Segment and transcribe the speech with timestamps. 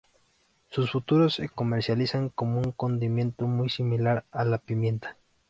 [0.71, 5.15] Sus frutos se comercializan como un condimento muy similar a la pimienta.